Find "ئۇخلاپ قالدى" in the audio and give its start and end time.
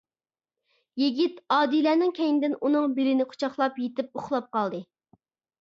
4.21-4.85